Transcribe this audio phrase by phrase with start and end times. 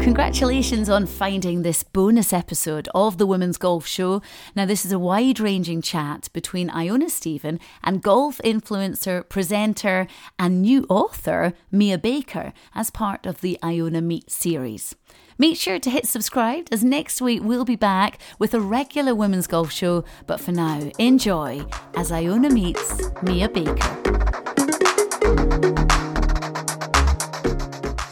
[0.00, 4.22] congratulations on finding this bonus episode of the Women's Golf Show.
[4.56, 10.06] Now, this is a wide ranging chat between Iona Stephen and golf influencer, presenter,
[10.38, 14.94] and new author Mia Baker as part of the Iona Meet series.
[15.36, 19.46] Make sure to hit subscribe as next week we'll be back with a regular women's
[19.46, 20.04] golf show.
[20.26, 23.96] But for now, enjoy as Iona meets Mia Baker.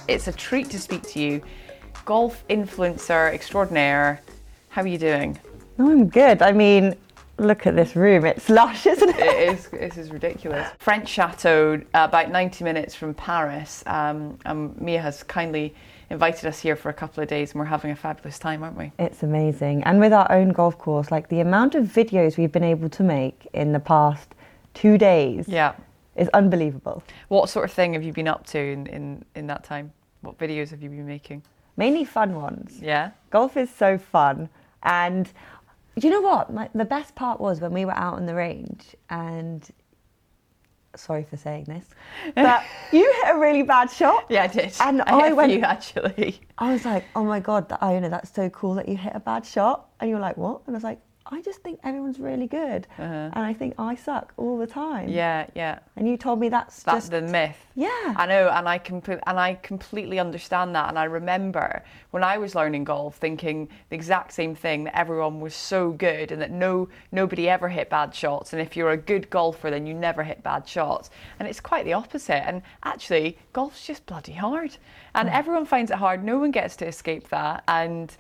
[0.07, 1.43] It's a treat to speak to you
[2.09, 4.23] golf influencer extraordinaire.
[4.71, 5.39] How are you doing?
[5.79, 6.41] Oh, I'm good.
[6.41, 6.95] I mean,
[7.37, 8.25] look at this room.
[8.25, 9.16] It's lush, isn't it?
[9.19, 9.69] It is.
[9.69, 10.66] This is ridiculous.
[10.79, 13.83] French Chateau, about 90 minutes from Paris.
[13.85, 15.75] Um, and Mia has kindly
[16.09, 18.79] invited us here for a couple of days, and we're having a fabulous time, aren't
[18.79, 18.91] we?
[18.99, 19.83] It's amazing.
[19.85, 23.02] And with our own golf course, like the amount of videos we've been able to
[23.02, 24.35] make in the past
[24.73, 25.75] two days Yeah.
[26.16, 27.02] is unbelievable.
[27.29, 29.93] What sort of thing have you been up to in, in, in that time?
[30.23, 31.43] What videos have you been making?
[31.79, 32.79] Mainly fun ones.
[32.82, 33.12] Yeah.
[33.30, 34.48] Golf is so fun.
[34.82, 35.30] And
[35.96, 36.52] you know what?
[36.52, 39.66] My, the best part was when we were out on the range and.
[40.96, 41.85] Sorry for saying this,
[42.35, 44.24] but you hit a really bad shot.
[44.29, 44.73] Yeah, I did.
[44.80, 46.40] And I, I went- few actually.
[46.57, 49.20] I was like, oh my God, that Iona, that's so cool that you hit a
[49.20, 49.90] bad shot.
[50.01, 50.63] And you're like, what?
[50.66, 50.98] And I was like,
[51.30, 52.87] I just think everyone's really good.
[52.98, 53.04] Uh-huh.
[53.04, 55.09] And I think I suck all the time.
[55.09, 55.80] Yeah, yeah.
[55.96, 57.10] And you told me that's, That's just.
[57.10, 57.57] the myth.
[57.74, 58.15] Yeah.
[58.16, 60.88] I know, and I compl- and I completely understand that.
[60.88, 65.41] And I remember when I was learning golf, thinking the exact same thing that everyone
[65.41, 68.53] was so good, and that no nobody ever hit bad shots.
[68.53, 71.10] And if you're a good golfer, then you never hit bad shots.
[71.38, 72.47] And it's quite the opposite.
[72.48, 74.76] And actually, golf's just bloody hard,
[75.15, 76.25] and everyone finds it hard.
[76.25, 77.65] No one gets to escape that.
[77.69, 78.16] And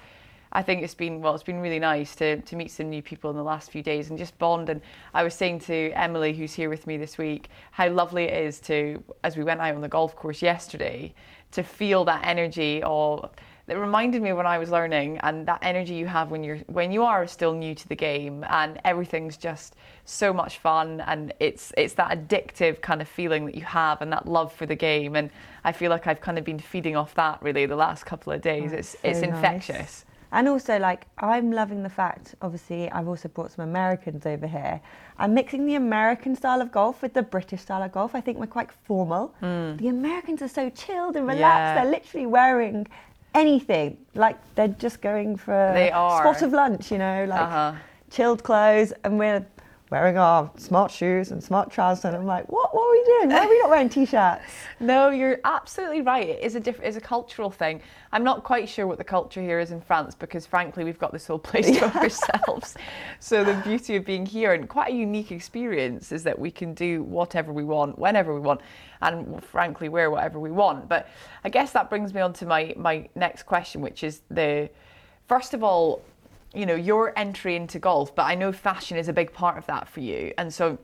[0.52, 3.30] I think it's been well, it's been really nice to, to meet some new people
[3.30, 4.68] in the last few days and just bond.
[4.68, 4.80] And
[5.14, 8.60] I was saying to Emily, who's here with me this week, how lovely it is
[8.60, 11.14] to, as we went out on the golf course yesterday,
[11.52, 13.30] to feel that energy of.
[13.66, 16.90] It reminded me when I was learning, and that energy you have when you're when
[16.90, 21.70] you are still new to the game, and everything's just so much fun, and it's
[21.76, 25.16] it's that addictive kind of feeling that you have, and that love for the game.
[25.16, 25.28] And
[25.64, 28.40] I feel like I've kind of been feeding off that really the last couple of
[28.40, 28.72] days.
[28.72, 29.34] it's it's so nice.
[29.34, 30.06] infectious.
[30.30, 34.80] And also, like, I'm loving the fact, obviously, I've also brought some Americans over here.
[35.18, 38.14] I'm mixing the American style of golf with the British style of golf.
[38.14, 39.34] I think we're quite formal.
[39.40, 41.40] The Americans are so chilled and relaxed.
[41.58, 41.74] Yeah.
[41.82, 42.86] They're literally wearing
[43.34, 43.96] anything.
[44.14, 46.20] Like, they're just going for They a are.
[46.22, 47.72] spot of lunch, you know, like Uh-huh.
[48.10, 48.92] chilled clothes.
[49.04, 49.46] And we're
[49.90, 52.04] wearing our smart shoes and smart trousers.
[52.04, 53.30] And I'm like, what, what are we doing?
[53.30, 54.42] Why are we not wearing t shirts?
[54.80, 56.28] No, you're absolutely right.
[56.28, 57.80] It is a diff- it's a cultural thing.
[58.12, 61.12] I'm not quite sure what the culture here is in France because, frankly, we've got
[61.12, 62.76] this whole place to ourselves.
[63.18, 66.74] So the beauty of being here and quite a unique experience is that we can
[66.74, 68.60] do whatever we want, whenever we want,
[69.00, 70.88] and frankly, wear whatever we want.
[70.88, 71.08] But
[71.44, 74.70] I guess that brings me on to my my next question, which is the
[75.26, 76.02] first of all,
[76.54, 78.14] you know, your entry into golf.
[78.14, 80.78] But I know fashion is a big part of that for you, and so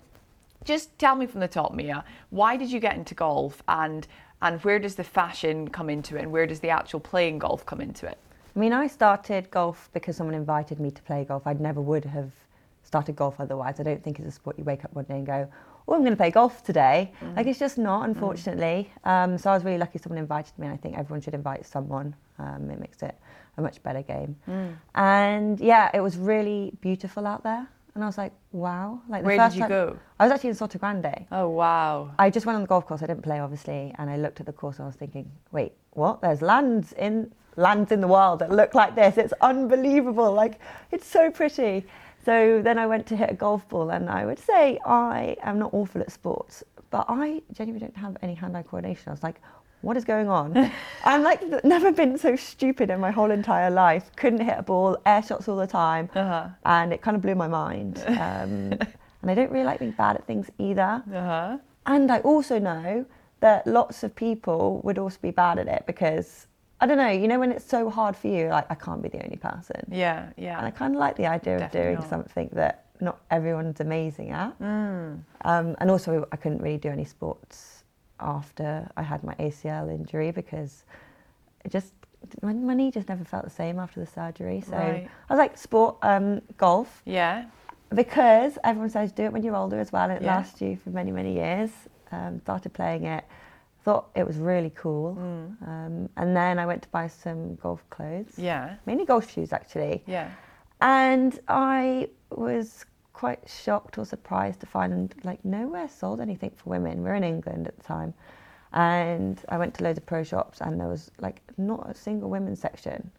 [0.65, 4.07] just tell me from the top, Mia, why did you get into golf and
[4.43, 7.65] and where does the fashion come into it and where does the actual playing golf
[7.65, 8.19] come into it?
[8.55, 11.47] I mean, I started golf because someone invited me to play golf.
[11.47, 12.31] I never would have
[12.83, 13.81] started golf otherwise.
[13.81, 15.49] I don't think it's a sport you wake up one day and go,
[15.89, 17.13] oh, I'm going to play golf today.
[17.37, 18.93] Like, it's just not, unfortunately.
[19.05, 21.67] Um, so I was really lucky someone invited me, and I think everyone should invite
[21.67, 22.15] someone.
[22.39, 23.15] Um, it makes it
[23.57, 24.37] a much better game.
[24.95, 27.67] And yeah, it was really beautiful out there.
[27.95, 29.01] And I was like, wow.
[29.09, 29.97] Like the Where did you time- go?
[30.19, 31.27] I was actually in Sotogrande.
[31.31, 32.11] Oh wow.
[32.19, 33.03] I just went on the golf course.
[33.03, 35.73] I didn't play, obviously, and I looked at the course and I was thinking, wait,
[35.91, 36.21] what?
[36.21, 39.17] There's lands in lands in the world that look like this.
[39.17, 40.33] It's unbelievable.
[40.33, 40.59] Like
[40.91, 41.87] it's so pretty.
[42.25, 45.59] So then I went to hit a golf ball, and I would say I am
[45.61, 49.05] not awful at sports, but I genuinely don't have any hand-eye coordination.
[49.09, 49.41] I was like,
[49.85, 50.71] what is going on?
[51.05, 54.11] I'm like never been so stupid in my whole entire life.
[54.17, 56.49] Couldn't hit a ball, air shots all the time, Uh-huh.
[56.65, 58.03] and it kind of blew my mind.
[58.07, 58.73] Um,
[59.23, 61.03] and I don't really like being bad at things either.
[61.15, 61.59] Uh-huh.
[61.87, 63.05] And I also know
[63.41, 66.47] that lots of people would also be bad at it because
[66.81, 69.09] I don't know, you know, when it's so hard for you, like I can't be
[69.09, 69.83] the only person.
[69.91, 70.57] Yeah, yeah.
[70.59, 72.09] And I kind of like the idea of doing not.
[72.09, 74.59] something that not everyone's amazing at.
[74.61, 75.21] Mm.
[75.45, 77.84] Um, and also, I couldn't really do any sports
[78.21, 80.85] after I had my ACL injury because
[81.65, 81.93] it just
[82.43, 84.61] my, my knee just never felt the same after the surgery.
[84.63, 85.09] So Right.
[85.29, 87.45] I was like, sport, um, golf, Yeah.
[87.95, 90.37] because everyone says do it when you're older as well, and it Yeah.
[90.37, 91.71] lasts you for many, many years.
[92.13, 93.25] Um, started playing it,
[93.83, 95.69] thought it was really cool, Mm.
[95.69, 98.77] um, and then I went to buy some golf clothes, Yeah.
[98.87, 100.29] mainly golf shoes actually, Yeah.
[100.81, 107.03] and I was quite shocked or surprised to find like nowhere sold anything for women.
[107.03, 108.13] We're in England at the time.
[108.73, 112.29] And I went to loads of pro shops and there was like not a single
[112.29, 113.11] women's section.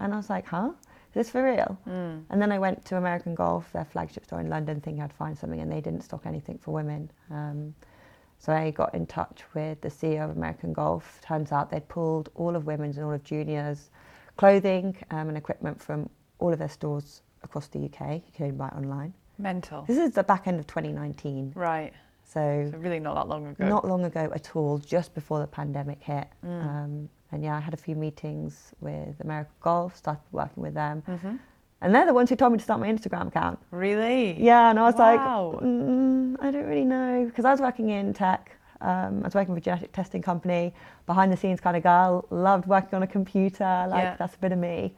[0.00, 0.72] And I was like, huh?
[1.10, 1.78] Is this for real?
[1.88, 2.24] Mm.
[2.28, 5.38] And then I went to American Golf, their flagship store in London, thinking I'd find
[5.38, 7.08] something, and they didn't stock anything for women.
[7.30, 7.72] Um,
[8.38, 11.20] so I got in touch with the CEO of American Golf.
[11.24, 13.90] Turns out they'd pulled all of women's and all of juniors'
[14.36, 16.10] clothing um, and equipment from
[16.40, 18.14] all of their stores across the UK.
[18.14, 19.14] You can only buy it online.
[19.38, 19.82] Mental.
[19.86, 21.92] This is the back end of 2019, Right.
[22.24, 23.66] so So really not that long ago.
[23.66, 26.28] not long ago at all, just before the pandemic hit.
[26.44, 26.64] Mm.
[26.66, 31.02] Um, and yeah, I had a few meetings with American Golf, started working with them.
[31.06, 31.36] hmm
[31.80, 33.58] And they're the ones who told me to start my Instagram account.
[33.70, 34.40] Really?
[34.40, 35.50] Yeah, and I was Wow.
[35.52, 37.24] like, mm, I don't really know.
[37.26, 38.52] Because I was working in tech.
[38.80, 40.72] Um, I was working for a genetic testing company,
[41.06, 44.16] behind the scenes kind of girl, loved working on a computer, like Yeah.
[44.16, 44.94] that's a bit of me.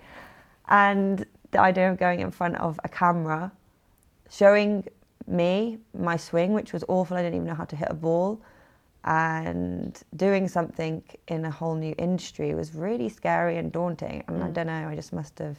[0.68, 3.52] And the idea of going in front of a camera,
[4.30, 4.84] showing
[5.26, 8.40] me my swing, which was awful, I didn't even know how to hit a ball,
[9.04, 14.24] and doing something in a whole new industry was really scary and daunting.
[14.26, 14.52] And I Mm.
[14.52, 15.56] don't know, I just must have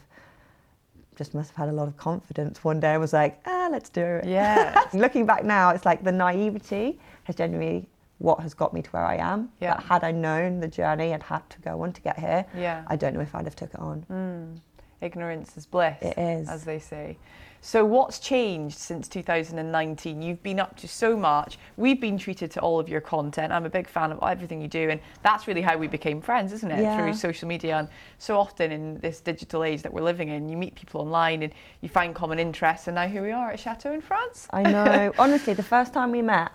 [1.16, 2.62] just must have had a lot of confidence.
[2.62, 4.24] One day I was like, ah, let's do it.
[4.26, 4.80] Yeah.
[4.92, 7.88] Looking back now, it's like the naivety has generally
[8.18, 9.50] what has got me to where I am.
[9.60, 9.74] Yeah.
[9.74, 12.84] But had I known the journey I'd had to go on to get here, yeah.
[12.86, 14.06] I don't know if I'd have took it on.
[14.08, 14.60] Mm.
[15.00, 16.48] Ignorance is bliss, It is.
[16.48, 17.18] as they say.
[17.60, 20.22] So, what's changed since 2019?
[20.22, 21.58] You've been up to so much.
[21.76, 23.52] We've been treated to all of your content.
[23.52, 26.52] I'm a big fan of everything you do, and that's really how we became friends,
[26.52, 26.80] isn't it?
[26.80, 26.96] Yeah.
[26.96, 27.78] Through social media.
[27.78, 27.88] And
[28.18, 31.52] so often in this digital age that we're living in, you meet people online and
[31.80, 34.46] you find common interests, and now here we are at Chateau in France.
[34.50, 35.12] I know.
[35.18, 36.52] Honestly, the first time we met,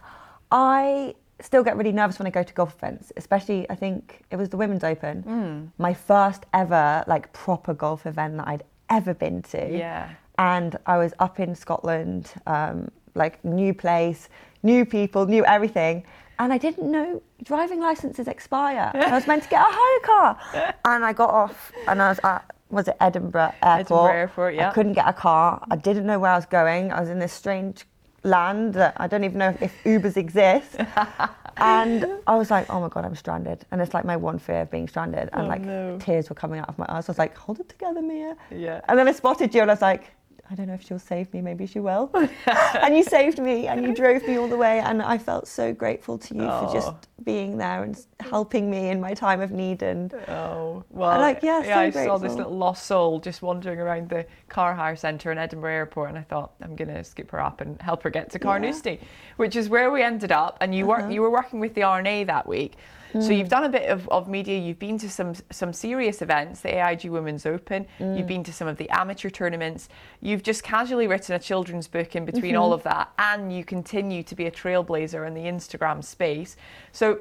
[0.52, 4.38] I still get really nervous when I go to golf events, especially I think it
[4.38, 5.24] was the Women's Open.
[5.24, 5.72] Mm.
[5.78, 9.70] My first ever like proper golf event that I'd ever been to.
[9.70, 10.10] Yeah.
[10.38, 14.30] And I was up in Scotland, um, like new place,
[14.64, 16.04] new people, new everything.
[16.40, 18.92] And I didn't know driving licenses expire.
[18.96, 20.74] I was meant to get a hire car.
[20.86, 23.80] And I got off and I was at, was it Edinburgh Airport?
[23.80, 24.70] Edinburgh Airport, yeah.
[24.70, 25.64] I couldn't get a car.
[25.70, 26.92] I didn't know where I was going.
[26.92, 27.86] I was in this strange
[28.24, 30.78] land that I don't even know if Ubers exist.
[31.58, 33.66] and I was like, oh my God, I'm stranded.
[33.72, 35.30] And it's like my one fear of being stranded.
[35.34, 35.98] And Oh, like no.
[36.00, 37.08] tears were coming out of my eyes.
[37.08, 38.36] I was like, hold it together, Mia.
[38.50, 38.82] Yeah.
[38.88, 40.12] And then I spotted you and I was like,
[40.52, 42.12] I don't know if she'll save me, maybe she will.
[42.82, 45.74] and you saved me and you drove me all the way and I felt so
[45.74, 46.74] grateful to you for Oh.
[46.74, 46.94] just
[47.24, 51.64] being there and helping me in my time of need and Oh well, like, yeah,
[51.64, 51.90] yeah.
[51.92, 55.38] so I saw this little lost soul just wandering around the car hire centre in
[55.38, 58.40] Edinburgh Airport, and I thought I'm gonna scoop her up and help her get to
[58.40, 59.00] Carnoustie,
[59.38, 60.58] which is where we ended up.
[60.60, 61.04] And you Uh-huh.
[61.04, 62.74] work, you were working with the R&A that week,
[63.14, 63.38] so Mm.
[63.38, 64.58] you've done a bit of, of media.
[64.60, 67.86] You've been to some some serious events, the AIG Women's Open.
[68.00, 68.18] Mm.
[68.18, 69.88] You've been to some of the amateur tournaments.
[70.34, 72.62] You've just casually written a children's book in between Mm-hmm.
[72.64, 76.58] all of that, and you continue to be a trailblazer in the Instagram space.
[76.92, 77.20] So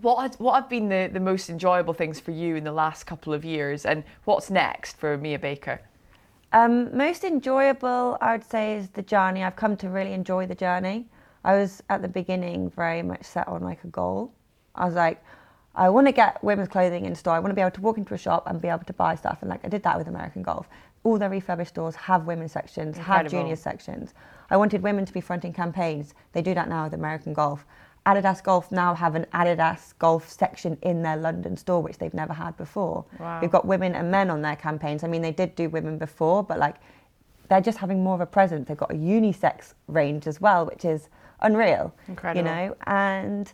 [0.00, 3.04] what has, what have been the, the most enjoyable things for you in the last
[3.04, 5.82] couple of years, and what's next for Mia Baker?
[6.54, 9.44] Um, most enjoyable, I would say, is the journey.
[9.44, 11.04] I've come to really enjoy the journey.
[11.44, 14.32] I was at the beginning very much set on like a goal.
[14.74, 15.22] I was like,
[15.74, 17.34] I want to get women's clothing in store.
[17.34, 19.16] I want to be able to walk into a shop and be able to buy
[19.16, 19.38] stuff.
[19.42, 20.66] And like I did that with American Golf.
[21.04, 24.14] All their refurbished stores have women's sections, have junior sections.
[24.50, 26.14] I wanted women to be fronting campaigns.
[26.32, 27.64] They do that now with American Golf.
[28.06, 32.32] Adidas Golf now have an Adidas Golf section in their London store, which they've never
[32.32, 33.04] had before.
[33.18, 33.40] Wow.
[33.40, 35.04] We've got women and men on their campaigns.
[35.04, 36.76] I mean, they did do women before, but like
[37.48, 38.68] they're just having more of a presence.
[38.68, 41.08] They've got a unisex range as well, which is
[41.40, 41.94] unreal.
[42.08, 42.48] Incredible.
[42.48, 43.52] You know, and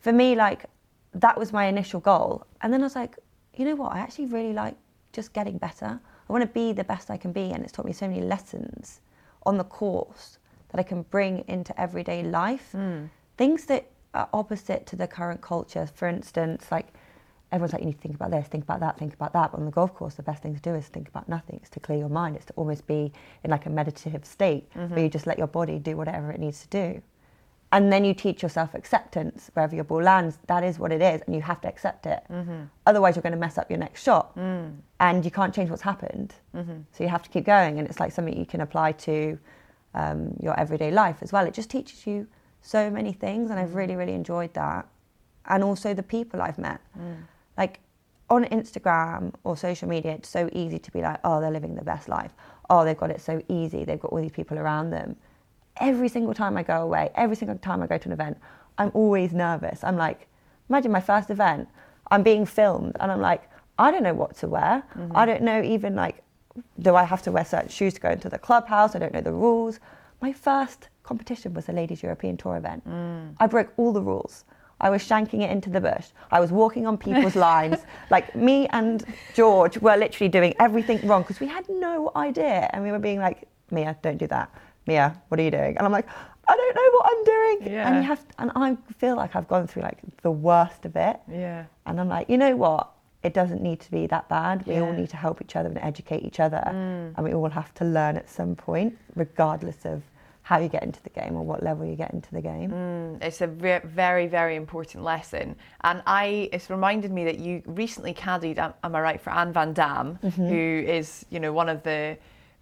[0.00, 0.66] for me, like
[1.14, 2.46] that was my initial goal.
[2.62, 3.18] And then I was like,
[3.54, 3.92] you know what?
[3.92, 4.76] I actually really like
[5.12, 6.00] just getting better.
[6.30, 8.20] I want to be the best I can be, and it's taught me so many
[8.20, 9.00] lessons
[9.44, 12.70] on the course that I can bring into everyday life.
[12.70, 13.06] Hmm.
[13.36, 15.88] Things that are opposite to the current culture.
[15.92, 16.86] For instance, like
[17.50, 19.50] everyone's like, you need to think about this, think about that, think about that.
[19.50, 21.58] But on the golf course, the best thing to do is think about nothing.
[21.60, 22.36] It's to clear your mind.
[22.36, 24.98] It's to almost be in like a meditative state where mm-hmm.
[24.98, 27.02] you just let your body do whatever it needs to do.
[27.72, 30.38] And then you teach yourself acceptance wherever your ball lands.
[30.48, 32.20] That is what it is, and you have to accept it.
[32.28, 32.62] Mm-hmm.
[32.84, 34.74] Otherwise, you're going to mess up your next shot, mm.
[34.98, 36.34] and you can't change what's happened.
[36.54, 36.78] Mm-hmm.
[36.90, 39.38] So you have to keep going, and it's like something you can apply to
[39.94, 41.46] um, your everyday life as well.
[41.46, 42.26] It just teaches you
[42.60, 43.78] so many things, and I've mm-hmm.
[43.78, 44.88] really, really enjoyed that.
[45.46, 46.80] And also the people I've met.
[46.98, 47.22] Mm.
[47.56, 47.78] Like
[48.28, 51.84] on Instagram or social media, it's so easy to be like, oh, they're living the
[51.84, 52.32] best life.
[52.68, 53.84] Oh, they've got it so easy.
[53.84, 55.16] They've got all these people around them.
[55.78, 58.38] Every single time I go away, every single time I go to an event,
[58.78, 59.82] I'm always nervous.
[59.84, 60.28] I'm like,
[60.68, 61.68] imagine my first event,
[62.10, 63.48] I'm being filmed, and I'm like,
[63.78, 64.82] I don't know what to wear.
[64.94, 65.16] Mm-hmm.
[65.16, 66.22] I don't know even like,
[66.80, 68.94] do I have to wear certain shoes to go into the clubhouse?
[68.94, 69.80] I don't know the rules.
[70.20, 72.86] My first competition was a ladies European Tour event.
[72.86, 73.34] Mm.
[73.38, 74.44] I broke all the rules.
[74.80, 76.08] I was shanking it into the bush.
[76.30, 77.78] I was walking on people's lines.
[78.10, 82.68] Like me and George were literally doing everything wrong because we had no idea.
[82.72, 84.50] And we were being like, Mia, don't do that.
[84.86, 85.76] Mia, what are you doing?
[85.76, 86.08] And I'm like,
[86.48, 87.72] I don't know what I'm doing.
[87.74, 87.86] Yeah.
[87.88, 91.20] And you have, and I feel like I've gone through like the worst of it.
[91.30, 91.64] Yeah.
[91.86, 92.90] And I'm like, you know what?
[93.22, 94.66] It doesn't need to be that bad.
[94.66, 94.94] We all Yeah.
[94.94, 94.98] Mm.
[94.98, 96.62] need to help each other and educate each other.
[96.66, 100.02] And we all have to learn at some point, regardless of
[100.42, 102.70] how you get into the game or what level you get into the game.
[102.70, 105.54] Mm, It's a ve- very, very important lesson.
[105.82, 109.52] And I, it's reminded me that you recently caddied, am, am I right, for Anne
[109.52, 110.48] Van Dam, Mm-hmm.
[110.48, 112.16] who is, you know, one of the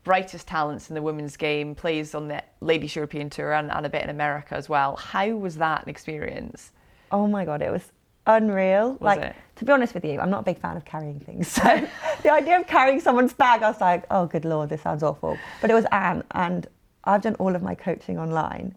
[0.05, 3.89] brightest talents in the women's game, plays on the Ladies European Tour and, and a
[3.89, 4.97] bit in America as well.
[4.97, 6.73] How was that an experience?
[7.11, 7.93] Oh my god, it was
[8.27, 8.99] unreal.
[9.01, 9.37] like it?
[9.57, 11.49] to be honest with you, I'm not a big fan of carrying things.
[11.63, 11.89] So
[12.23, 15.39] the idea of carrying someone's bag, I was like, oh good lord, this sounds awful.
[15.61, 16.67] But it was Anne, and
[17.05, 18.75] I've done all of my coaching online.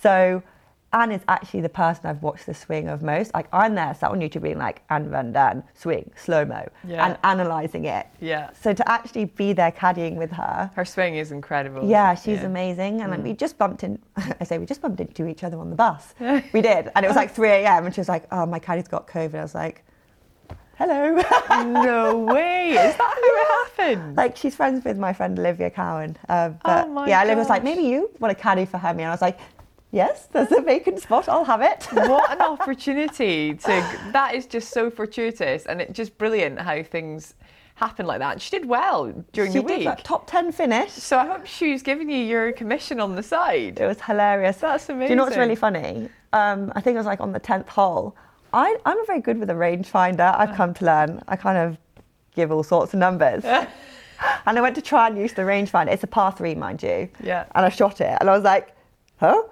[0.00, 0.42] So
[0.94, 3.32] Anne is actually the person I've watched the swing of most.
[3.32, 7.06] Like I'm there, sat on YouTube being like Anne Van Dam swing slow mo Yeah.
[7.06, 8.06] and analysing it.
[8.20, 8.50] Yeah.
[8.52, 11.88] So to actually be there caddying with her, Her swing is incredible.
[11.88, 12.46] yeah, she's Yeah.
[12.46, 13.00] amazing.
[13.00, 13.98] And like, we just bumped in,
[14.40, 16.14] I say we just bumped into each other on the bus.
[16.52, 16.90] we did.
[16.94, 17.86] And it was like 3 a.m.
[17.86, 19.34] And she was like, oh, my caddy's got COVID.
[19.36, 19.82] I was like,
[20.76, 21.22] hello.
[21.72, 22.70] no way.
[22.72, 24.16] Is that how it happened?
[24.16, 26.18] like, she's friends with my friend Olivia Cowan.
[26.28, 28.92] Um, but Oh my yeah, Olivia was like, maybe you want a caddy for her.
[28.92, 29.38] Me, and I was like,
[29.92, 31.28] yes, there's a vacant spot.
[31.28, 31.84] I'll have it.
[31.92, 37.34] what an opportunity to that is just so fortuitous and it's just brilliant how things
[37.76, 40.90] happen like that she did well during she the did week that top 10 finish.
[40.92, 44.58] so i hope she's giving you your commission on the side It was hilarious.
[44.58, 45.06] That's amazing.
[45.08, 46.08] Do you know what's really funny?
[46.34, 48.14] Um, I think it was like on the 10th hole.
[48.52, 50.34] I, I'm very good with a rangefinder.
[50.38, 51.22] I've come to learn.
[51.28, 51.78] I kind of
[52.34, 53.42] give all sorts of numbers.
[54.46, 55.88] and I went to try and use the rangefinder.
[55.88, 57.08] It's a par three, mind you.
[57.22, 57.46] Yeah.
[57.54, 58.16] And I shot it.
[58.20, 58.76] And I was like,
[59.18, 59.42] huh?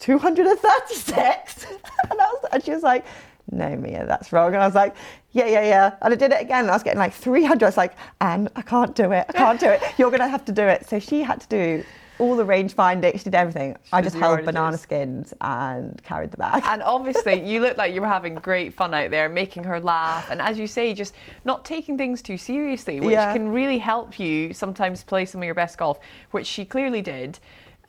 [0.00, 1.64] 236?
[2.10, 3.04] and, I was, and she was like,
[3.52, 4.54] no, Mia, that's wrong.
[4.54, 4.94] And I was like,
[5.32, 5.96] yeah, yeah, yeah.
[6.02, 6.60] And I did it again.
[6.60, 7.62] And I was getting like 300.
[7.62, 9.26] I was like, Anne, I can't do it.
[9.28, 9.82] I can't do it.
[9.98, 10.88] You're going to have to do it.
[10.88, 11.84] So she had to do
[12.20, 13.12] all the range finding.
[13.16, 13.76] She did everything.
[13.92, 16.62] I just held banana skins and carried the bag.
[16.66, 20.30] and obviously you looked like you were having great fun out there making her laugh
[20.30, 21.14] and as you say just
[21.46, 23.32] not taking things too seriously which Yeah.
[23.32, 25.98] can really help you sometimes play some of your best golf
[26.32, 27.38] which she clearly did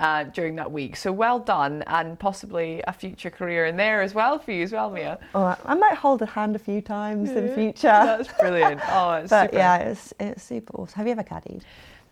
[0.01, 4.13] uh, during that week so well done and possibly a future career in there as
[4.13, 7.29] well for you as well mia right, I might hold a hand a few times
[7.29, 7.87] in the future.
[7.87, 9.57] that's brilliant oh it's but super.
[9.57, 10.95] yeah, it's, it's super awesome.
[10.97, 11.61] Have you ever caddied?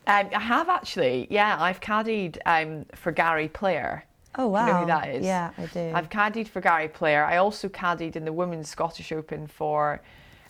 [0.08, 1.58] Um, I have actually, yeah.
[1.60, 4.06] I've caddied um, for Gary Player.
[4.36, 4.66] Oh wow!
[4.66, 5.26] You know who that is?
[5.26, 5.92] Yeah, I do.
[5.94, 7.26] I've caddied for Gary Player.
[7.26, 10.02] I also caddied in the Women's Scottish Open for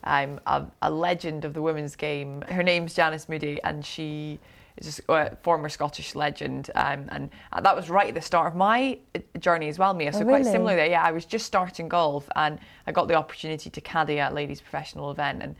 [0.04, 2.42] um, a, a legend of the women's game.
[2.44, 4.40] Her name's Janice Moody, and she
[4.88, 6.70] is a a former Scottish legend.
[6.76, 7.30] Um, and
[7.62, 10.14] that was right at the start of my uh, journey as well, Mia.
[10.14, 10.88] So Oh, quite similar there.
[10.88, 14.36] Yeah, I was just starting golf, and I got the opportunity to caddy at a
[14.36, 15.42] ladies' professional event.
[15.44, 15.56] And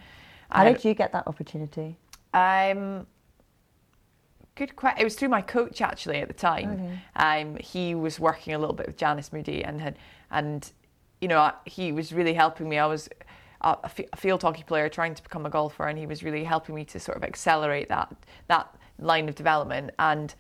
[0.50, 1.98] How I did you get that opportunity?
[2.34, 3.06] um,
[4.56, 5.02] good question.
[5.02, 6.72] It was through my coach actually at the time.
[7.16, 7.42] Okay.
[7.42, 9.98] Um, he was working a little bit with Janice Moody, and had,
[10.32, 10.72] and
[11.22, 12.78] you know he was really helping me.
[12.78, 13.10] I was
[13.62, 16.86] a field hockey player trying to become a golfer, and he was really helping me
[16.86, 18.14] to sort of accelerate that
[18.48, 19.92] that line of development.
[20.00, 20.34] And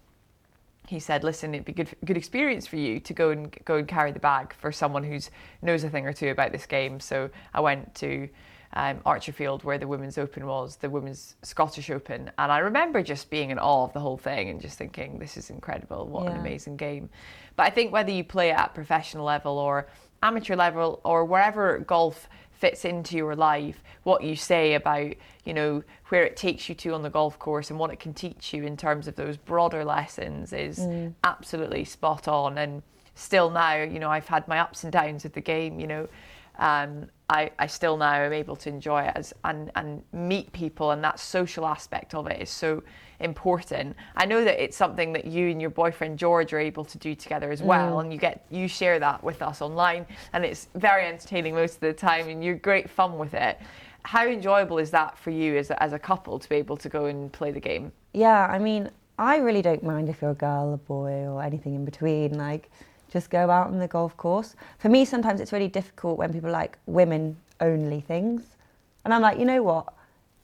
[0.88, 3.88] he said, "Listen, it'd be good good experience for you to go and go and
[3.88, 5.20] carry the bag for someone who
[5.62, 8.28] knows a thing or two about this game." So I went to
[8.74, 13.30] um, Archerfield, where the Women's Open was, the Women's Scottish Open, and I remember just
[13.30, 16.08] being in awe of the whole thing and just thinking, "This is incredible!
[16.08, 17.10] What an amazing game!"
[17.56, 19.88] But I think whether you play at professional level or
[20.22, 25.14] amateur level or wherever golf fits into your life, what you say about,
[25.46, 28.14] you know, where it takes you to on the golf course and what it can
[28.14, 30.80] teach you in terms of those broader lessons is
[31.24, 32.58] absolutely spot on.
[32.58, 32.84] And
[33.16, 36.08] still now, you know, I've had my ups and downs with the game, you know.
[36.58, 40.92] Um, I, I still now am able to enjoy it as and, and meet people
[40.92, 42.84] and that social aspect of it is so
[43.20, 43.96] important.
[44.16, 47.16] I know that it's something that you and your boyfriend George are able to do
[47.16, 48.02] together as well mm.
[48.02, 51.82] and you get you share that with us online and it's very entertaining most of
[51.82, 53.60] the time and you're great fun with it.
[54.04, 56.90] How enjoyable is that for you as a, as a couple to be able to
[56.90, 57.92] go and play the game?
[58.14, 61.76] Yeah, I mean, I really don't mind if you're a girl, a boy, or anything
[61.76, 62.38] in between.
[62.38, 62.72] Like,
[63.12, 64.56] just go out on the golf course.
[64.78, 68.44] For me, sometimes it's really difficult when people like women only things.
[69.04, 69.94] And I'm like, you know what?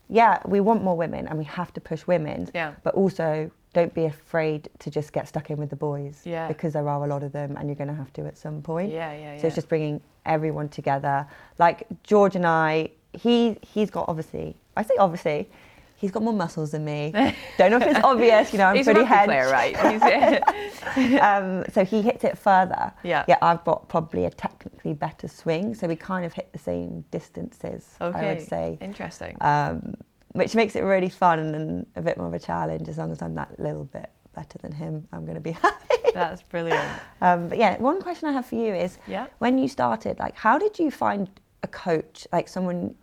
[0.08, 2.48] Yeah, we want more women and we have to push women.
[2.54, 2.74] Yeah.
[2.82, 6.22] But also, don't be afraid to just get stuck in with the boys.
[6.24, 6.48] Yeah.
[6.48, 8.62] Because there are a lot of them and you're going to have to at some
[8.62, 8.92] point.
[8.92, 11.26] Yeah, yeah, So it's just bringing everyone together.
[11.58, 15.48] Like George and I, he he's got obviously, I say obviously,
[15.96, 17.10] He's got more muscles than me.
[17.58, 19.24] Don't know if it's obvious, you know, I'm He's pretty a rugby hench.
[19.24, 20.42] player, right?
[21.20, 22.92] Um, so he hits it further.
[23.02, 23.24] Yeah.
[23.28, 27.04] Yeah, I've got probably a technically better swing, so we kind of hit the same
[27.10, 27.96] distances.
[28.00, 28.18] okay.
[28.18, 29.36] I would say, Interesting.
[29.40, 29.94] um,
[30.32, 32.88] which makes it really fun and a bit more of a challenge.
[32.88, 35.96] As long as I'm that little bit better than him, I'm going to be happy.
[36.14, 36.88] That's brilliant.
[37.20, 39.26] um, but yeah, one question I have for you is, Yeah.
[39.38, 41.28] when you started, like, how did you find
[41.62, 42.94] a coach, like someone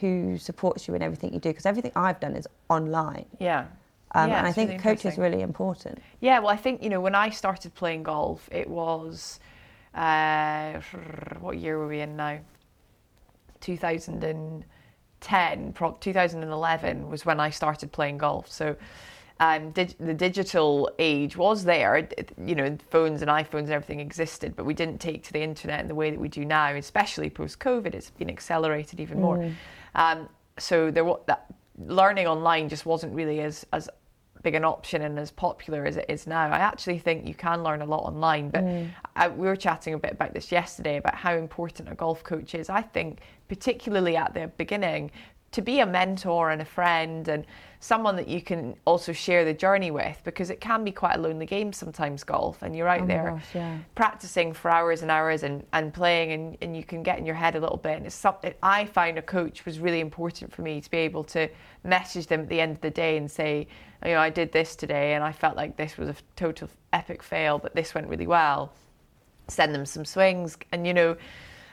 [0.00, 1.50] who supports you in everything you do?
[1.50, 3.26] Because everything I've done is online.
[3.38, 3.66] Yeah.
[4.16, 5.98] Um, Yeah, and I think really a coach is really important.
[6.20, 9.40] Yeah, well, I think you know when I started playing golf, it was
[9.94, 10.80] uh,
[11.40, 12.38] what year were we in now?
[13.60, 18.50] 2010, pro- 2011 was when I started playing golf.
[18.50, 18.76] So.
[19.40, 22.08] Um, dig- the digital age was there,
[22.38, 25.80] you know, phones and iPhones and everything existed, but we didn't take to the internet
[25.80, 27.96] in the way that we do now, especially post COVID.
[27.96, 29.50] It's been accelerated even more.
[29.94, 31.46] Um, so there, that
[31.78, 33.88] learning online just wasn't really as as
[34.44, 36.48] big an option and as popular as it is now.
[36.48, 38.62] I actually think you can learn a lot online, but
[39.16, 42.54] I, we were chatting a bit about this yesterday about how important a golf coach
[42.54, 42.68] is.
[42.68, 45.10] I think, particularly at the beginning,
[45.54, 47.46] to be a mentor and a friend and
[47.78, 51.20] someone that you can also share the journey with because it can be quite a
[51.20, 53.78] lonely game sometimes golf and you're out Oh there gosh, yeah.
[53.94, 57.36] practicing for hours and hours and, and playing and, and you can get in your
[57.36, 60.62] head a little bit and it's something I found a coach was really important for
[60.62, 61.48] me to be able to
[61.84, 63.68] message them at the end of the day and say
[64.02, 66.68] oh, you know I did this today and I felt like this was a total
[66.92, 68.72] epic fail but this went really well
[69.46, 71.16] send them some swings and you know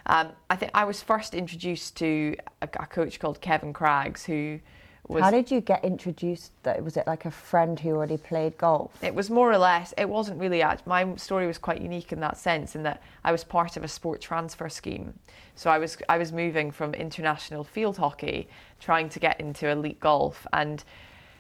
[0.06, 4.60] um, I think I was first introduced to a, a coach called Kevin Craggs who
[5.08, 6.52] was How did you get introduced?
[6.64, 8.92] That was it like a friend who already played golf?
[9.04, 12.38] It was more or less, it wasn't really, my story was quite unique in that
[12.38, 15.14] sense, in that I was part of a sport transfer scheme.
[15.56, 18.48] So I was, I was moving from international field hockey,
[18.80, 20.48] trying to get into elite golf.
[20.54, 20.84] And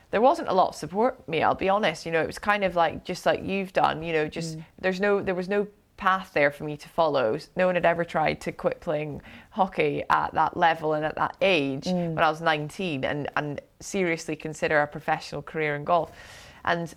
[0.09, 2.05] there wasn't a lot of support me, I'll be honest.
[2.05, 4.99] You know, it was kind of like, just like you've done, you know, just, there's
[4.99, 5.67] no, there was no
[6.01, 7.37] path there for me to follow.
[7.55, 11.37] No one had ever tried to quit playing hockey at that level and at that
[11.41, 16.11] age when I was 19 and, and seriously consider a professional career in golf.
[16.65, 16.91] And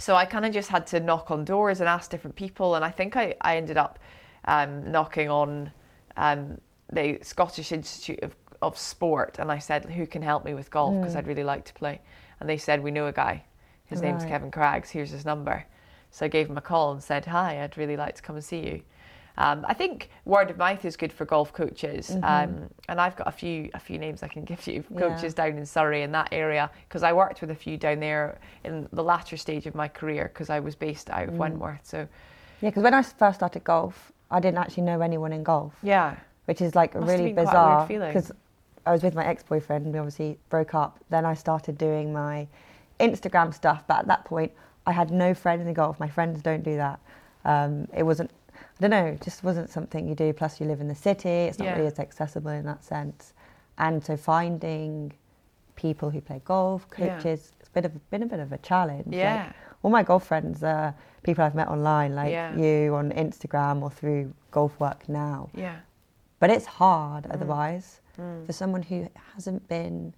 [0.00, 2.74] so I kind of just had to knock on doors and ask different people.
[2.74, 4.00] And I think I, I ended up
[4.46, 5.70] um, knocking on
[6.16, 6.60] um,
[6.92, 9.36] the Scottish Institute of, of Sport.
[9.38, 10.92] And I said, who can help me with golf?
[10.98, 12.00] Because I'd really like to play.
[12.40, 13.44] And they said, we know a guy.
[13.84, 14.90] His name's Kevin Craggs.
[14.90, 15.64] Here's his number.
[16.12, 18.44] So I gave him a call and said, hi, I'd really like to come and
[18.44, 18.82] see you.
[19.38, 23.26] Um, I think word of mouth is good for golf coaches, um, and I've got
[23.26, 24.98] a few a few names I can give you Yeah.
[24.98, 28.38] coaches down in Surrey in that area because I worked with a few down there
[28.62, 31.80] in the latter stage of my career because I was based out of Wentworth.
[31.82, 32.06] So
[32.60, 36.14] Yeah, because when I first started golf, I didn't actually know anyone in golf, yeah,
[36.44, 37.86] which is like Must really been quite a weird bizarre.
[37.88, 38.08] feeling.
[38.08, 38.32] Because
[38.84, 40.98] I was with my ex-boyfriend, and we obviously broke up.
[41.08, 42.48] Then I started doing my
[43.00, 44.52] Instagram stuff, but at that point,
[44.86, 45.98] I had no friends in golf.
[46.00, 47.00] My friends don't do that.
[47.44, 48.30] Um, it wasn't.
[48.54, 49.16] I don't know.
[49.22, 50.32] Just wasn't something you do.
[50.32, 51.28] Plus, you live in the city.
[51.28, 51.74] It's not Yeah.
[51.74, 53.32] really as accessible in that sense.
[53.78, 55.12] And so, finding
[55.76, 57.16] people who play golf, Yeah.
[57.16, 59.06] coaches, it's been a, been a bit of a challenge.
[59.06, 59.52] Like, Yeah.
[59.82, 62.54] all my golf friends are people I've met online, like Yeah.
[62.56, 65.48] you on Instagram or through Golf Work Now.
[65.54, 65.76] yeah,
[66.40, 67.34] But it's hard Mm.
[67.34, 68.00] otherwise
[68.46, 70.12] for someone who hasn't been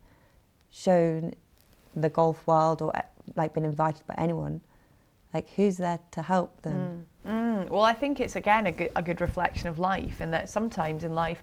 [0.70, 1.34] shown
[1.96, 2.92] the golf world or
[3.36, 4.60] like been invited by anyone.
[5.32, 7.06] Like who's there to help them?
[7.26, 10.48] Mm, well, I think it's again a good, a good reflection of life, in that
[10.48, 11.42] sometimes in life,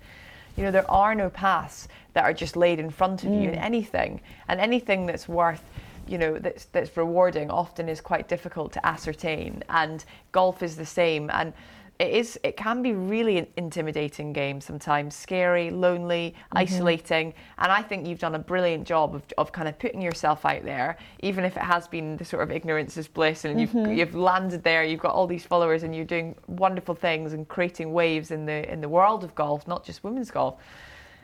[0.55, 3.55] you know, there are no paths that are just laid in front of you in
[3.55, 5.63] anything, and anything that's worth,
[6.07, 9.63] you know, that's that's rewarding often is quite difficult to ascertain.
[9.69, 11.53] And golf is the same, and
[12.01, 17.31] it is it can be really an intimidating game sometimes, scary, lonely, isolating.
[17.59, 20.63] And I think you've done a brilliant job of, of kind of putting yourself out
[20.63, 24.15] there, even if it has been the sort of ignorance is bliss, and you've you've
[24.15, 28.31] landed there, you've got all these followers, and you're doing wonderful things and creating waves
[28.31, 30.55] in the in the world of golf, not just women's golf.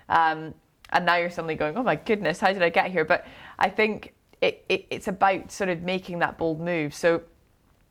[0.10, 0.54] Um,
[0.92, 3.04] and now you're suddenly going, oh my goodness, how did I get here?
[3.04, 3.26] But
[3.58, 6.94] I think it, it, it's about sort of making that bold move.
[6.94, 7.24] So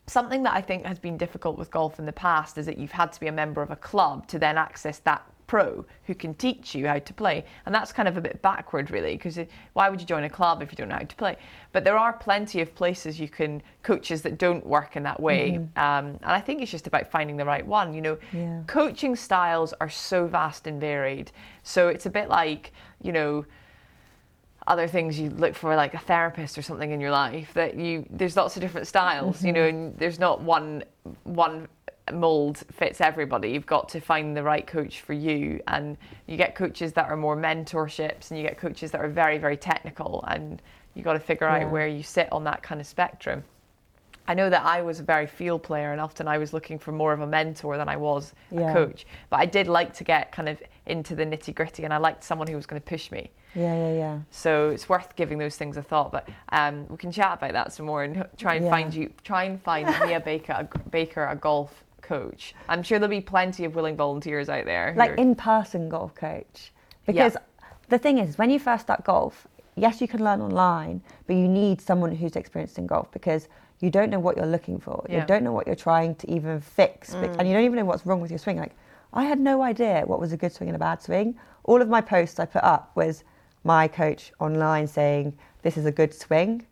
[0.07, 2.93] something that I think has been difficult with golf in the past is that you've
[2.93, 6.35] had to be a member of a club to then access that pro who can
[6.35, 7.45] teach you how to play.
[7.65, 9.39] And that's kind of a bit backward really because
[9.73, 11.37] why would you join a club if you don't know how to play?
[11.73, 15.57] But there are plenty of places you can coaches that don't work in that way.
[15.77, 18.19] Um, and i think it's just about finding the right one you know?
[18.33, 18.63] Yeah.
[18.67, 21.31] coaching styles are so vast and varied.
[21.63, 23.45] So it's a bit like you know
[24.67, 28.05] other things you look for like a therapist or something in your life that you
[28.11, 29.77] there's lots of different styles you know mm-hmm.
[29.77, 30.83] and there's not one
[31.23, 31.69] one
[32.13, 33.51] mold fits everybody.
[33.51, 37.17] You've got to find the right coach for you, and you get coaches that are
[37.17, 40.63] more mentorships, and you get coaches that are very, very technical, and
[40.95, 41.67] you got to figure Yeah.
[41.67, 43.45] out where you sit on that kind of spectrum.
[44.29, 46.91] I know that I was a very field player, and often I was looking for
[46.93, 48.71] more of a mentor than I was Yeah.
[48.71, 49.07] a coach.
[49.31, 52.25] But I did like to get kind of into the nitty gritty, and I liked
[52.25, 53.31] someone who was going to push me.
[53.57, 54.19] Yeah, yeah, yeah.
[54.31, 56.13] So it's worth giving those things a thought.
[56.13, 58.71] But um, we can chat about that some more and try and Yeah.
[58.71, 62.55] find you, try and find Mia Baker, a, Baker, a golf coach.
[62.69, 64.95] I'm sure there'll be plenty of willing volunteers out there.
[64.97, 66.73] like are- in-person golf coach
[67.07, 67.37] because
[67.89, 71.49] the thing is when you first start golf yes you can learn online but you
[71.49, 73.49] need someone who's experienced in golf because
[73.81, 75.21] you don't know what you're looking for Yeah.
[75.21, 77.85] you don't know what you're trying to even fix be- and you don't even know
[77.85, 78.73] what's wrong with your swing like
[79.13, 81.89] i had no idea what was a good swing and a bad swing all of
[81.89, 83.25] my posts i put up was
[83.67, 86.65] my coach online saying this is a good swing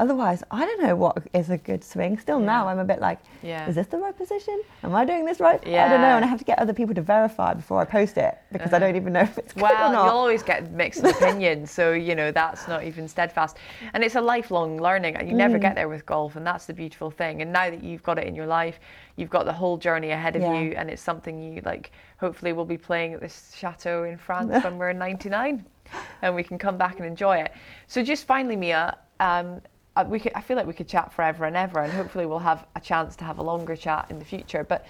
[0.00, 3.18] otherwise i don't know what is a good swing still now i'm a bit like
[3.42, 3.68] Yeah.
[3.68, 6.28] is this the right position am i doing this right i don't know and i
[6.28, 9.12] have to get other people to verify before I post it because I don't even
[9.12, 10.04] know if it's good or Well, not.
[10.06, 13.58] you'll always get mixed opinions, so you know that's not even steadfast.
[13.94, 15.62] And it's a lifelong learning, and you never Mm.
[15.66, 17.42] get there with golf, and that's the beautiful thing.
[17.42, 18.80] And now that you've got it in your life,
[19.16, 20.54] you've got the whole journey ahead of Yeah.
[20.60, 21.92] you, and it's something you like.
[22.18, 25.64] Hopefully, we'll be playing at this chateau in France when we're 99,
[26.22, 27.52] and we can come back and enjoy it.
[27.86, 28.96] So, just finally, Mia.
[29.20, 29.60] Um,
[29.96, 32.38] uh, we could, I feel like we could chat forever and ever, and hopefully we'll
[32.38, 34.64] have a chance to have a longer chat in the future.
[34.64, 34.86] But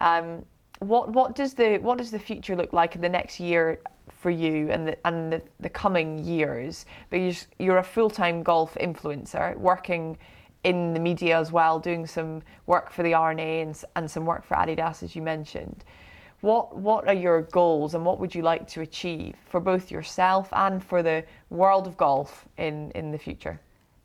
[0.00, 0.44] um,
[0.80, 3.78] what what does the what does the future look like in the next year
[4.08, 6.86] for you and the and the, the coming years?
[7.10, 10.18] Because you're a full time golf influencer, working
[10.64, 14.44] in the media as well, doing some work for the R&A and, and some work
[14.44, 15.84] for Adidas, as you mentioned.
[16.40, 20.48] What what are your goals and what would you like to achieve for both yourself
[20.52, 23.60] and for the world of golf in in the future?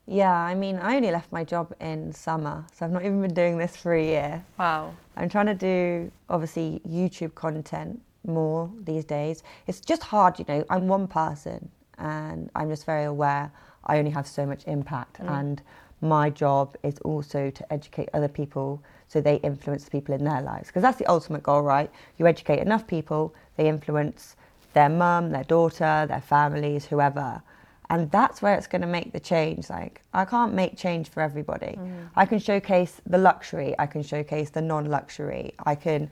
[0.07, 3.33] Yeah, I mean, I only left my job in summer, so I've not even been
[3.33, 4.45] doing this for a year.
[4.57, 4.95] Wow.
[5.17, 9.43] I'm trying to do obviously YouTube content more these days.
[9.67, 10.63] It's just hard, you know.
[10.69, 13.51] I'm one person and I'm just very aware
[13.85, 15.29] I only have so much impact mm.
[15.29, 15.61] and
[16.01, 20.41] my job is also to educate other people so they influence the people in their
[20.41, 21.89] lives because that's the ultimate goal, right?
[22.17, 24.35] You educate enough people, they influence
[24.73, 27.41] their mum, their daughter, their families, whoever.
[27.89, 29.69] And that's where it's going to make the change.
[29.69, 31.77] Like, I can't make change for everybody.
[31.79, 32.09] Mm.
[32.15, 36.09] I can showcase the luxury, I can showcase the non luxury, I can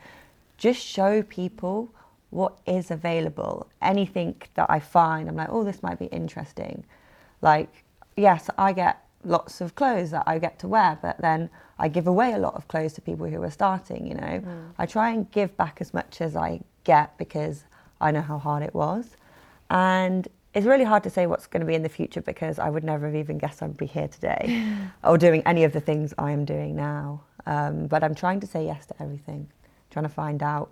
[0.58, 1.94] just show people
[2.30, 3.68] what is available.
[3.82, 6.86] Anything that I find, I'm like, oh, this might be interesting.
[7.42, 7.84] Like,
[8.16, 12.08] yes, I get lots of clothes that I get to wear, but then I give
[12.08, 14.40] away a lot of clothes to people who are starting, you know.
[14.40, 14.72] Mm.
[14.78, 17.66] I try and give back as much as I get because
[18.00, 19.18] I know how hard it was.
[19.70, 22.70] And it's really hard to say what's going to be in the future because I
[22.70, 24.66] would never have even guessed I'd be here today
[25.04, 27.22] or doing any of the things I am doing now.
[27.46, 29.50] Um, but I'm trying to say yes to everything,
[29.92, 30.72] trying to find out.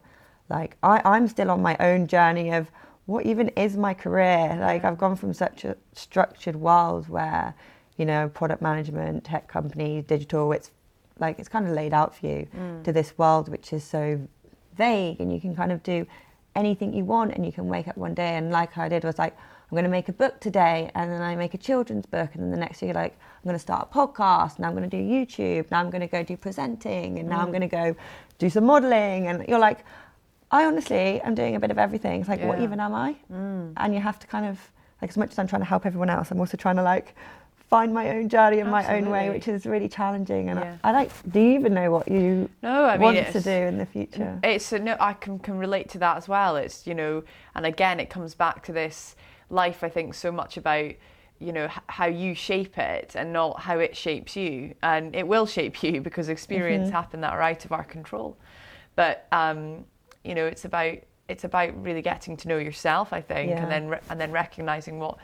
[0.49, 2.71] Like, I, I'm still on my own journey of
[3.05, 4.57] what even is my career.
[4.59, 7.53] Like, I've gone from such a structured world where,
[7.97, 10.71] you know, product management, tech companies, digital, it's
[11.19, 12.47] like it's kind of laid out for you
[12.83, 14.19] to this world which is so
[14.75, 16.05] vague and you can kind of do
[16.55, 19.17] anything you want and you can wake up one day and like I did was
[19.17, 22.29] like I'm going to make a book today and then I make a children's book
[22.33, 24.89] and then the next year like I'm going to start a podcast now I'm going
[24.89, 27.51] to do YouTube now I'm going to go do presenting and now I'm mm.
[27.51, 27.95] going to go
[28.37, 29.83] do some modeling and you're like
[30.51, 32.19] I honestly am doing a bit of everything.
[32.19, 33.15] It's like what even am I?
[33.31, 33.73] Mm.
[33.77, 34.59] And you have to kind of
[35.01, 37.15] like as much as I'm trying to help everyone else I'm also trying to like
[37.73, 40.77] find my own journey in my own way which is really challenging and Yeah.
[40.83, 43.49] I, I like do you even know what you No, I mean want to do
[43.71, 46.55] in the future It's a, no, I can can relate to that as well.
[46.55, 47.23] It's you know,
[47.55, 49.15] and again, it comes back to this
[49.49, 49.83] life.
[49.83, 50.91] I think so much about
[51.39, 55.47] you know how you shape it and not how it shapes you, and it will
[55.47, 58.37] shape you because experience happen that are out of our control.
[58.95, 59.85] But um,
[60.23, 63.13] you know, it's about it's about really getting to know yourself.
[63.13, 63.63] I think, Yeah.
[63.63, 65.17] and then re- and then recognizing what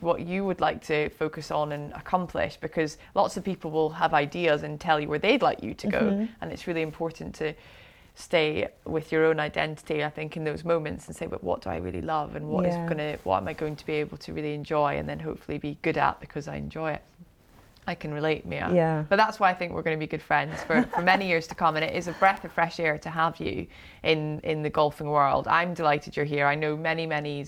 [0.00, 4.14] what you would like to focus on and accomplish because lots of people will have
[4.14, 6.24] ideas and tell you where they'd like you to go mm-hmm.
[6.40, 7.54] and it's really important to
[8.16, 11.70] stay with your own identity i think in those moments and say but what do
[11.70, 12.86] i really love and what is Yeah.
[12.86, 15.58] going to what am i going to be able to really enjoy and then hopefully
[15.58, 17.02] be good at because i enjoy it
[17.86, 18.70] I can relate, Mia.
[18.72, 19.04] Yeah.
[19.08, 21.46] But that's why I think we're going to be good friends for, for many years
[21.48, 21.76] to come.
[21.76, 23.66] And it is a breath of fresh air to have you
[24.02, 25.46] in, in the golfing world.
[25.48, 26.46] I'm delighted you're here.
[26.46, 27.44] I know many, many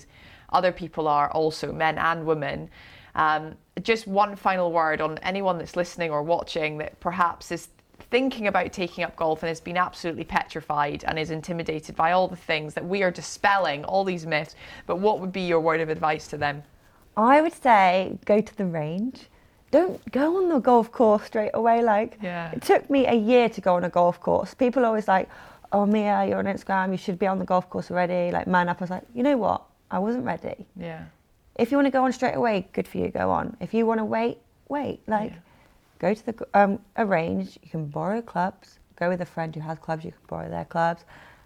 [0.49, 2.69] other people are also, men and women.
[3.15, 7.69] Um, just one final word on anyone that's listening or watching that perhaps is
[8.11, 12.27] thinking about taking up golf and has been absolutely petrified and is intimidated by all
[12.27, 14.55] the things that we are dispelling, all these myths.
[14.85, 16.63] But what would be your word of advice to them?
[17.17, 19.27] I would say go to the range.
[19.69, 21.83] don't go on the golf course straight away.
[21.83, 22.51] Like, Yeah.
[22.51, 24.53] it took me a year to go on a golf course.
[24.53, 25.27] People are always like,
[25.73, 28.31] oh, Mia, you're on Instagram, you should be on the golf course already.
[28.31, 28.77] Like, man up.
[28.79, 29.63] I was like, you know what?
[29.91, 30.65] I wasn't ready.
[30.75, 31.05] Yeah.
[31.55, 33.57] If you want to go on straight away, good for you, go on.
[33.59, 34.37] If you want to wait,
[34.69, 34.99] wait.
[35.07, 35.37] Like, Yeah.
[35.99, 39.61] go to the um, a range, you can borrow clubs, go with a friend who
[39.61, 41.03] has clubs, you can borrow their clubs,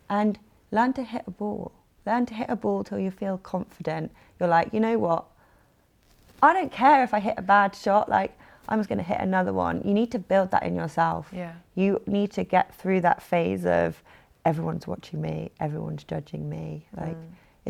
[0.09, 0.37] and
[0.71, 1.71] learn to hit a ball.
[2.05, 4.11] Learn to hit a ball till you feel confident.
[4.39, 5.25] You're like, you know what?
[6.41, 8.35] I don't care if I hit a bad shot, like,
[8.67, 9.81] I'm just going to hit another one.
[9.85, 11.29] You need to build that in yourself.
[11.31, 11.53] Yeah.
[11.75, 14.01] You need to get through that phase of
[14.45, 16.85] everyone's watching me, everyone's judging me.
[16.97, 17.17] Like,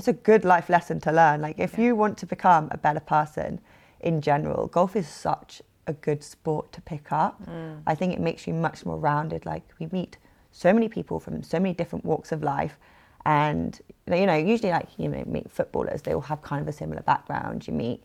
[0.02, 1.42] it's a good life lesson to learn.
[1.42, 1.86] Like, if Yeah.
[1.86, 3.60] you want to become a better person
[4.00, 7.40] in general, golf is such a good sport to pick up.
[7.86, 9.46] I think it makes you much more rounded.
[9.46, 10.18] Like, we meet
[10.52, 12.80] so many people from so many different walks of life.
[13.26, 16.72] And, you know, usually, like, you know, meet footballers, they all have kind of a
[16.72, 17.68] similar background.
[17.68, 18.04] You meet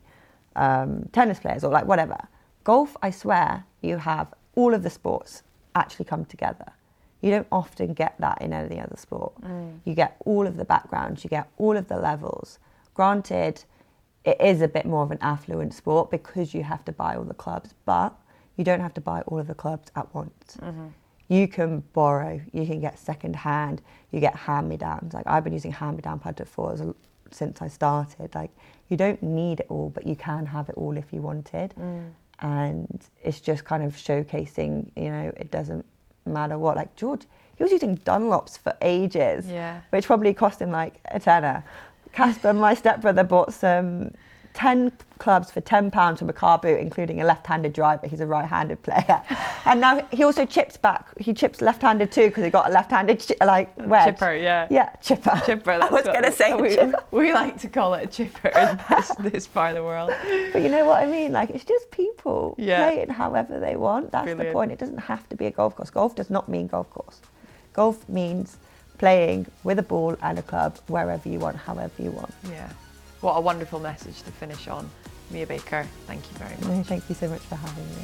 [0.55, 2.17] um, tennis players or like whatever.
[2.63, 5.41] Golf, I swear, you have all of the sports
[5.73, 6.73] actually come together.
[7.21, 9.33] You don't often get that in any other sport.
[9.41, 9.79] Mm.
[9.85, 12.59] You get all of the backgrounds, you get all of the levels.
[12.93, 13.63] Granted,
[14.23, 17.23] it is a bit more of an affluent sport because you have to buy all
[17.23, 18.13] the clubs, but
[18.57, 20.57] you don't have to buy all of the clubs at once.
[20.61, 20.87] Mm-hmm.
[21.29, 25.13] You can borrow, you can get second hand, you get hand me downs.
[25.13, 26.81] Like I've been using hand me down for as
[27.31, 28.33] since I started.
[28.33, 28.51] Like
[28.89, 31.73] you don't need it all, but you can have it all if you wanted.
[31.79, 32.11] Mm.
[32.39, 35.85] And it's just kind of showcasing, you know, it doesn't
[36.33, 36.75] matter what.
[36.75, 37.21] Like George,
[37.55, 39.81] he was using Dunlops for ages, Yeah.
[39.89, 41.63] which probably cost him like a tenner.
[42.13, 44.11] Casper, my stepbrother, bought some
[44.57, 48.07] 10 clubs for 10 pounds from a car boot, including a left-handed driver.
[48.07, 49.21] He's a right-handed player.
[49.65, 51.09] And now he also chips back.
[51.19, 54.05] He chips left-handed too because he got a left-handed chi- like wedge.
[54.15, 54.65] Chipper, yeah.
[54.71, 55.41] Yeah, chipper.
[55.45, 55.71] Chipper.
[55.83, 56.77] I was going to say we,
[57.11, 60.11] we like to call it a chipper in this, this part of the world.
[60.53, 61.33] But you know what I mean?
[61.33, 62.89] Like, it's just people Yeah.
[62.89, 64.11] playing however they want.
[64.11, 64.71] That's the point.
[64.71, 65.89] It doesn't have to be a golf course.
[65.89, 67.19] Golf does not mean golf course.
[67.73, 68.57] Golf means
[68.97, 72.33] playing with a ball and a club wherever you want, however you want.
[72.49, 72.69] Yeah.
[73.21, 74.89] What a wonderful message to finish on.
[75.31, 76.85] Mia Baker, thank you very much.
[76.87, 77.95] Thank you so much for having me.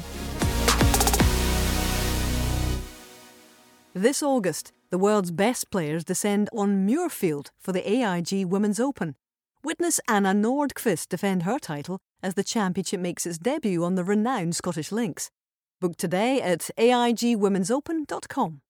[3.94, 9.14] This August, the world's best players descend on Muirfield for the AIG Women's Open.
[9.62, 14.56] Witness Anna Nordqvist defend her title as the championship makes its debut on the renowned
[14.56, 15.30] Scottish links.
[15.80, 18.60] Book today at aigwomensopen.com.